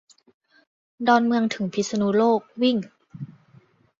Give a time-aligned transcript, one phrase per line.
[1.07, 2.77] ดอนเมืองถึงพิษณุโลกวิ่ง